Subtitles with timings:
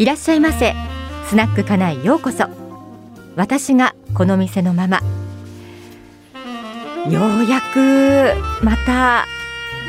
[0.00, 0.74] いらっしゃいませ。
[1.28, 2.46] スナックかなようこそ。
[3.36, 5.02] 私がこの店のまま
[7.10, 8.32] ようやく
[8.64, 9.26] また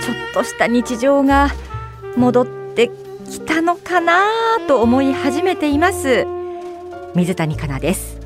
[0.05, 1.51] ちょっとした日常が
[2.17, 2.91] 戻って
[3.29, 4.27] きたのかな
[4.67, 6.27] と思い始めています。
[7.15, 8.19] 水谷香奈です。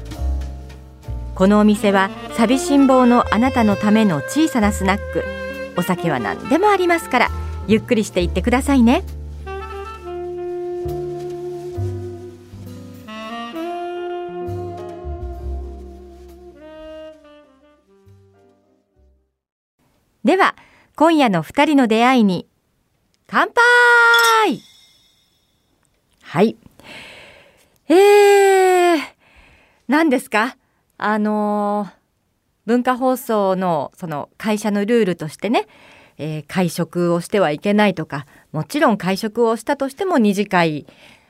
[1.36, 5.24] このお店は寂しん坊のあなたのための小さなスナック。
[5.78, 7.30] お酒は何でもありますから
[7.68, 9.04] ゆっくりしていってくださいね。
[20.36, 20.54] では
[20.98, 22.46] 今夜の二人の出会いに
[23.26, 24.60] 乾杯！
[26.24, 26.58] はい。
[27.88, 28.98] えー、
[29.88, 30.58] 何ですか？
[30.98, 31.92] あのー、
[32.66, 35.68] 文化放送のその会社のルールとしてね、
[36.18, 40.86] えー、会食をしてはいけないとかもちろん会食をしたとしても二次会、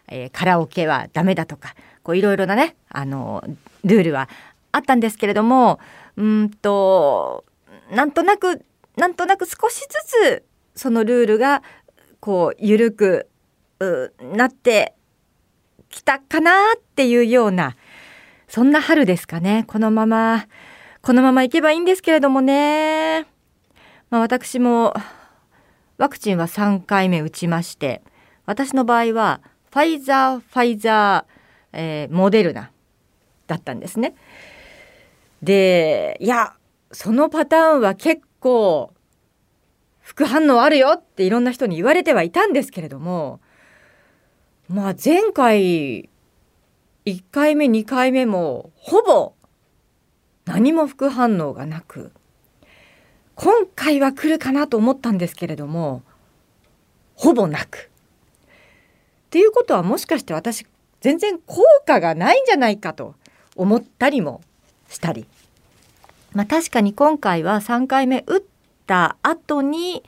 [0.08, 3.44] えー、カラオケはダメだとかこういろいろなね、あの
[3.84, 4.30] ルールは
[4.72, 5.80] あったんですけれども
[6.18, 7.46] うんと
[7.92, 8.66] なんとなく
[8.98, 11.64] なんとなく少しずつそのルールが
[12.20, 13.30] こう緩く
[14.34, 14.94] なって
[15.90, 17.76] きたかなっていうような
[18.48, 20.46] そんな春ですかねこのまま
[21.02, 23.28] このままいけばいいんですけれどもね、
[24.10, 24.94] まあ、私も
[25.98, 28.02] ワクチンは3回目打ちまして
[28.46, 32.72] 私の場合はファイザーファイザー、えー、モデルナ
[33.48, 34.16] だったんですね。
[35.42, 36.56] でいや
[36.92, 38.94] そのパターンは結構
[40.02, 43.40] 副反応あるよっていろんな人に言われてはいたんですけれども
[44.70, 46.10] まあ前回
[47.08, 49.34] 1回目2回目もほぼ
[50.46, 52.12] 何も副反応がなく
[53.34, 56.04] 今回は来るかなと思ったんですけれども
[57.16, 57.90] ほぼなく。
[57.90, 60.68] っていうことはもしかして私
[61.02, 63.16] 全然効果がないんじゃないかと
[63.56, 64.42] 思ったりも
[64.88, 65.26] したり。
[66.36, 68.44] まあ確かに今回は3回目打っ
[68.86, 70.04] た後に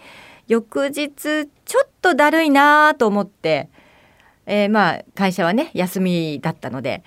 [0.48, 3.70] 翌日ちょっとだるいなと思って、
[4.46, 7.04] えー、まあ会社はね休みだったので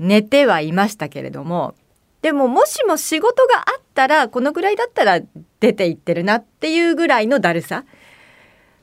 [0.00, 1.74] 寝てはいましたけれども
[2.22, 5.20] でももしも仕事があったらこのぐらいだったら
[5.60, 7.84] 出ていってるなっていうぐらいのだるさ。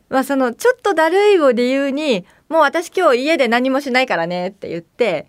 [0.09, 5.28] まあそのちょっとだるいを理由にもう私今日家で何もしないからねって言って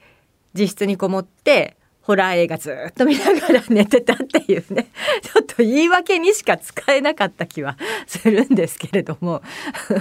[0.54, 1.76] 自室にこもって
[2.08, 4.86] ホラー映画ずっと見ながら寝てたっていうね。
[5.20, 7.76] ちょっと言い訳にしか使えなかった気は
[8.06, 9.42] するんですけれども。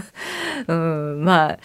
[0.68, 1.59] うんまあ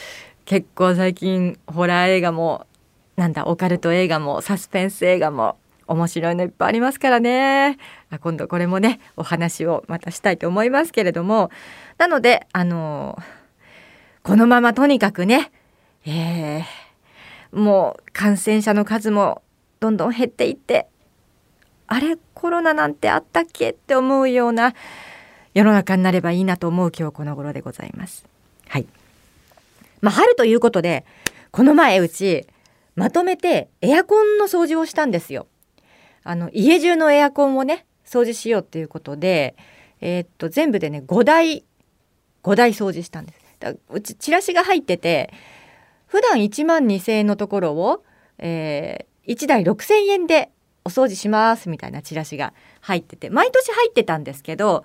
[0.44, 2.66] 結構最近ホラー映画も
[3.14, 7.78] なんだオカルト映画もサスペンス映画も面白いのいっぱいありますからね。
[8.20, 11.50] 今度これもねお話をまたしたいと思いますけれども。
[11.98, 13.16] なのであの
[14.24, 15.52] このままとにかくね、
[16.04, 19.42] えー、もう感染者の数も
[19.82, 20.86] どんどん減っていって
[21.88, 23.70] あれコロナなんてあったっけ？
[23.70, 24.74] って思うような
[25.54, 28.24] 世の中になればいいなと思う今日この頃でございます。
[28.68, 28.86] はい。
[30.00, 31.04] まあ、春ということで
[31.50, 32.46] この前うち
[32.94, 35.48] まとめてエアコンの掃除をしたんですよ。
[36.22, 39.56] あの家中のエアコンをね掃除しようっていうことで、
[40.00, 41.64] えー、っと全部でね5台
[42.44, 43.40] 5台掃除したんです。
[43.58, 45.34] だうちチラシが入ってて
[46.06, 48.04] 普段1万2,000円のところを、
[48.38, 50.50] え1台6,000円で
[50.84, 54.84] お掃除しますみたいなチラシが入ってて毎年入ってたんですけど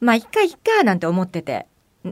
[0.00, 1.66] まあ一回いっかなんて思ってて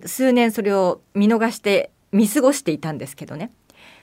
[0.05, 3.51] 数年それを見逃して見過ごしていたんですけどね。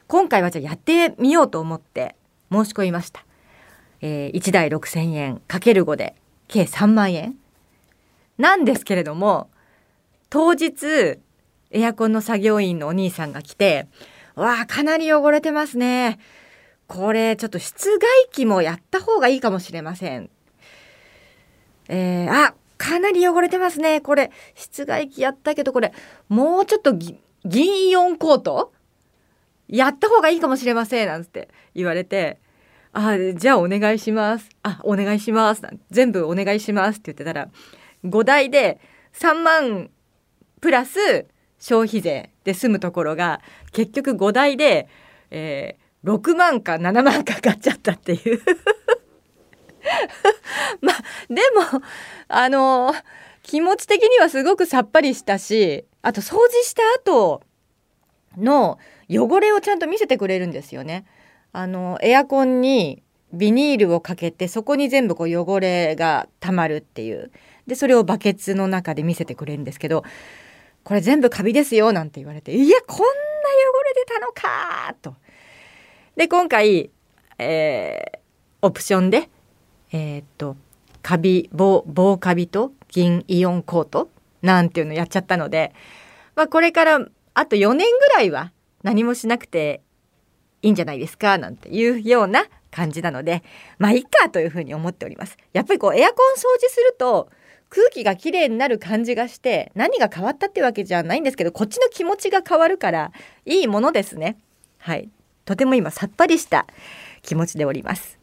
[0.07, 2.15] 今回はじゃあやってみようと思って
[2.51, 3.25] 申し込みました、
[4.01, 6.15] えー、1台6,000円かける5で
[6.47, 7.35] 計3万円。
[8.37, 9.49] なんですけれども
[10.29, 11.19] 当日
[11.71, 13.87] エアコンの作業員のお兄さんが来て
[14.35, 16.19] 「わあかなり汚れてますね。
[16.87, 20.29] これちょっと室外機もやった方がいいかもしれません。
[21.87, 24.01] えー、あかなり汚れてますね。
[24.01, 25.93] これ室外機やったけどこれ
[26.29, 28.73] もうちょっと銀イオンコート？
[29.67, 32.39] やった方がいいかもしれませんなんて言われて
[32.93, 37.49] あじゃあお願いしますあお願いします全部お願いしますって言ってたら
[38.05, 38.79] 5台で
[39.13, 39.89] 3万
[40.61, 41.25] プラス
[41.59, 43.41] 消費税で済むところが
[43.71, 44.87] 結局5台で、
[45.31, 48.41] えー、6万か7万かかっちゃったっていう
[50.81, 51.41] まあで
[51.73, 51.81] も
[52.27, 52.93] あの
[53.41, 57.41] 気持ち的にはすごくさっぱりしたしあと掃除した後
[58.37, 58.77] の
[59.09, 61.05] 汚れをちゃんと見せてくれるんですよね。
[61.51, 63.01] あのエアコンに
[63.33, 67.31] ビニールをかけてそこに全部こう汚れがたまるっていう
[67.65, 70.03] でそれをバケツの中で見せてくれるんですけど
[70.83, 73.07] これ全部カビですよなんて言われていやこんな汚
[73.83, 75.15] れてたのかと。
[76.15, 76.89] で今回、
[77.37, 78.19] えー、
[78.61, 79.29] オプションで
[79.91, 80.55] えー、っと
[81.01, 84.09] カビ防防カビと銀イオンコート
[84.41, 85.73] なんていうのやっちゃったので、
[86.35, 86.99] まあ、これから
[87.33, 88.51] あと4年ぐらいは
[88.83, 89.81] 何もしなくて
[90.61, 93.43] いいんじゃないですかなんていうような感じなので
[93.77, 95.37] まあいいかというふうに思っております。
[95.53, 97.29] やっぱりこうエアコン掃除すると
[97.69, 103.11] 空気がきれいになる感じがして何が変わったってわけじゃないんですけどこっちの気持ちが変わるから
[103.45, 104.37] いいものですね。
[104.77, 105.09] はい。
[105.45, 106.65] とても今さっぱりした
[107.21, 108.17] 気持ちでおります。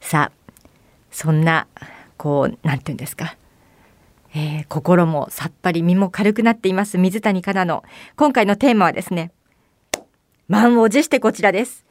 [0.00, 0.52] さあ
[1.10, 1.66] そんな
[2.16, 3.36] こう何て言うんですか。
[4.34, 7.82] えー、心もさっぱり身も軽くなっています水谷香奈の。
[8.16, 9.32] 今回のテーマはですね
[10.48, 11.84] 満を持してこちらです。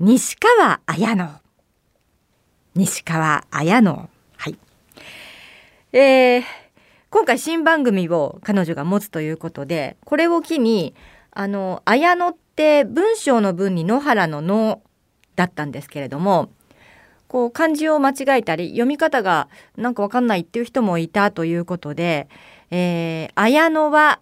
[0.00, 1.28] 西川綾乃。
[2.74, 4.08] 西川綾乃。
[4.36, 4.58] はい。
[5.92, 6.42] えー、
[7.10, 10.94] 今回新番組を彼女が持つということでこれを機に
[11.30, 14.82] あの綾乃って文章の文に野原の野
[15.36, 16.50] だったんですけれども
[17.28, 22.28] こう漢字を間違えたり読み方がなんかわかんないっていう人もいたということで、
[22.70, 24.20] えー、綾乃は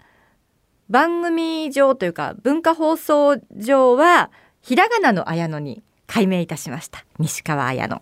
[0.89, 4.31] 番組上というか文化放送上は
[4.63, 7.05] ひらがなの綾乃に改名いたしました。
[7.19, 8.01] 西川綾乃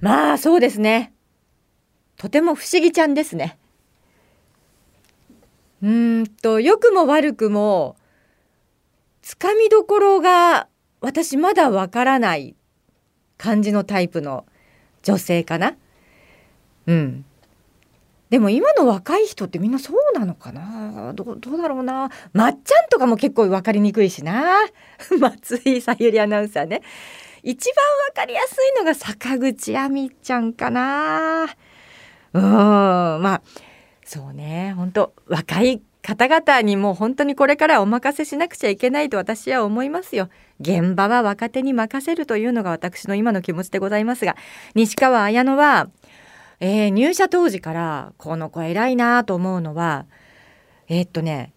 [0.00, 1.12] まあそうですね。
[2.16, 3.58] とても不思議ちゃんですね。
[5.82, 7.96] うんと良くも悪くも
[9.26, 10.68] つかみどころが
[11.00, 12.54] 私まだわからない
[13.38, 14.46] 感じのタイプの
[15.02, 15.74] 女性かな。
[16.86, 17.24] うん。
[18.30, 21.12] でも今の若い人ってみんなそうなのかな？
[21.12, 22.08] どうだろうな？
[22.34, 24.58] まっちゃんとかも結構分かりにくいしな。
[25.18, 26.82] 松井さゆりアナウンサーね。
[27.42, 27.84] 一番
[28.14, 31.46] 分かりやすいのが坂口亜美ちゃんかな。
[32.32, 32.42] うん。
[32.42, 33.42] まあ
[34.04, 34.72] そうね。
[34.76, 40.28] 本当若い方々にも本当にこれからお任せしなくちゃいけないと私は思いますよ。
[40.60, 44.36] 現場は若手に任せるというのが私の今の気持ちでございますが、
[44.76, 45.88] 西川綾乃は、
[46.60, 50.06] えー、入社当時からこの子偉いなと思うのは、
[50.86, 51.52] えー、っとね、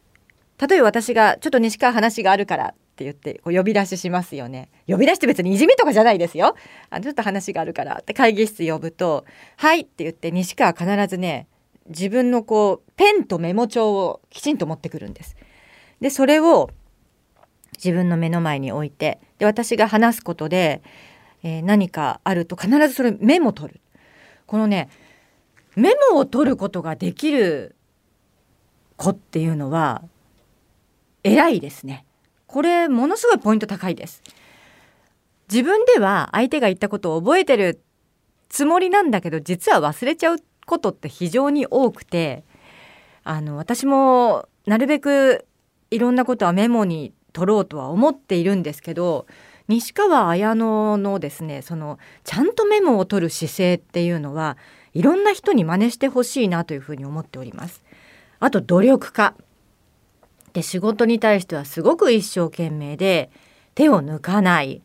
[0.57, 4.69] 例えば私がちょっと西川話があるからって言ってこう呼び出ししますよね。
[4.87, 6.55] 呼び出して別にいじめとかじゃないですよ。
[6.89, 9.25] あちょっと話があるからって会議室呼ぶと、
[9.57, 11.47] はいって言って西川必ずね、
[11.89, 15.35] 自分のこうペンとメモ帳をきちんと持ってくるんです。
[15.99, 16.69] でそれを
[17.75, 20.81] 自分の目の前に置いてで私が話すことで、
[21.43, 23.81] えー、何かあると必ずそれメモ取る。
[24.45, 24.89] このね
[25.75, 27.75] メモを取ることができる
[28.97, 30.03] 子っていうのは
[31.23, 32.05] 偉いですね。
[32.47, 34.21] これものすごいポイント高いです。
[35.51, 37.81] 自分では相手が言ったことを覚えてる
[38.49, 40.39] つもりなんだけど実は忘れちゃう
[40.69, 42.43] ことって非常に多くて
[43.23, 45.47] あの私もなるべく
[45.89, 49.25] いろんなことはメモに取ろうとは思っているんですけど
[49.67, 54.57] 西川綾乃のですねそのちゃんとメモを取る姿勢っていうのは
[54.93, 57.83] いろんな人に真似してほしいなというふうに思っております。
[58.39, 59.35] あと努力家
[60.53, 63.29] で仕事に対してはすごく一生懸命で
[63.75, 64.81] 手を抜かない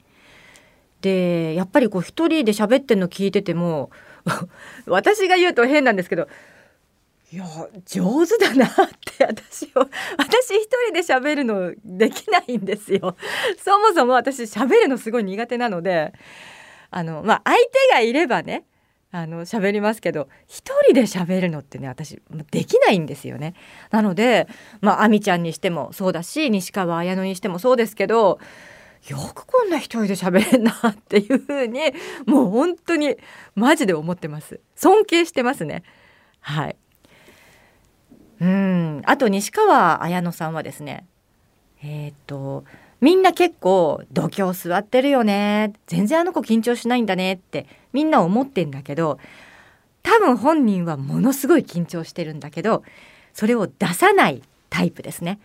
[1.01, 3.91] でやっぱりこう一人で喋ってるの聞いてても
[4.87, 6.29] 私が言うと変なんですけど
[7.33, 7.45] いや
[7.85, 8.71] 上手だなっ
[9.17, 9.81] て私を
[10.17, 13.17] 私一人で喋るのできないんですよ。
[13.59, 16.13] そもそも私喋るのすごい苦手なので
[16.91, 18.65] あのまあ相手がいればね
[19.11, 22.21] あの喋りますけど一人で喋るのってね私
[22.53, 23.55] できないんですよね。
[23.91, 24.47] なので
[24.81, 28.39] まあ亜美ちゃんにしてもそうだし西川綾乃にしてもそうですけど
[29.09, 31.81] よくこんな一人で喋れんなっていうふうに
[32.27, 33.17] もう本当に
[33.55, 34.61] マジで思ってます。
[34.77, 35.83] 尊敬してますね。
[36.41, 36.77] はい。
[38.41, 39.03] うん。
[39.05, 41.07] あと西川綾乃さんはですね
[41.83, 42.65] えー、っと
[43.01, 45.75] みんな結構度胸座ってるよね。
[45.87, 49.19] 全然あの子緊張しないんだねってみんな思ってんだけど
[50.03, 52.83] 多分本人はものすごい緊張してるんだけど
[53.35, 55.39] それを出さないタイプですね。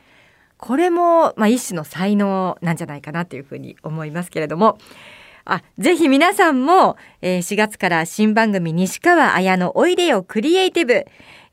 [0.60, 4.78] これも、まあ、一種の才能なんじゃないかなというふうに思いますけれども。
[5.46, 10.94] あぜひ皆さんも、えー、4月から新番組西川綾のおいでよクリエイティブ、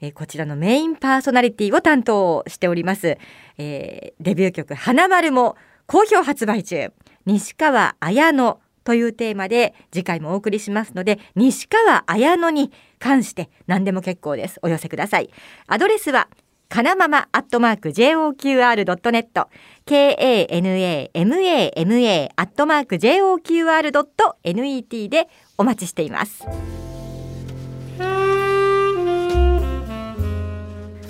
[0.03, 3.17] えー、こちらのメインパーソナリティを担当しております、
[3.57, 6.93] えー、デビュー曲花丸も好評発売中。
[7.25, 14.61] 西川綾乃というテーマで次回もお送りしますので西川綾乃に関して何でも結構です。
[14.63, 15.31] お寄せください。
[15.67, 16.29] アドレスは
[16.69, 19.47] かなままアットマーク JOQR.net
[19.87, 26.45] KANAMAMA アットマーク JOQR.net でお待ちしています。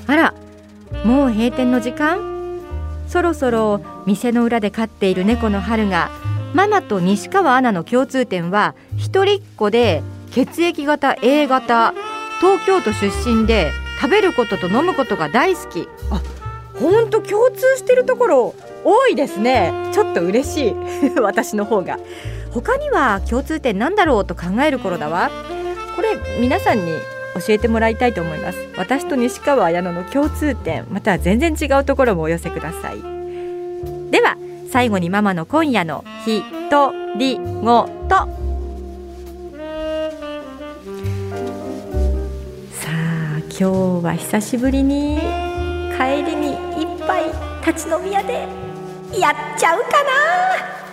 [0.08, 0.34] あら
[1.04, 2.60] もう閉店の時間？
[3.08, 6.10] そろそろ店の裏で飼っている猫の春が
[6.54, 11.94] ママと西川アナの共通点は一人っ子で血液型 A 型。
[12.38, 15.88] 東京都出身で食べることと飲むことが大好き。
[16.10, 16.22] あ
[16.80, 19.72] 本当共通してるところ多いですね。
[19.92, 20.74] ちょっと嬉しい。
[21.20, 21.98] 私の方が。
[22.52, 25.30] 他には共通点なんだろうと考える頃だわ。
[25.94, 26.92] これ皆さんに
[27.34, 28.58] 教えてもらいたいと思います。
[28.76, 33.00] 私と西川綾乃の共通点または全然違うところもお寄せください。
[34.10, 34.36] では
[34.70, 38.45] 最後にママの今夜のひとりごと。
[43.58, 43.70] 今
[44.02, 45.18] 日は久しぶりに
[45.96, 47.24] 帰りにいっぱい
[47.66, 48.46] 立ち飲み屋で
[49.18, 50.85] やっちゃうかな。